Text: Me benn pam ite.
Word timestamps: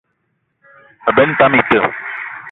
Me 1.03 1.11
benn 1.15 1.29
pam 1.37 1.53
ite. 1.61 1.79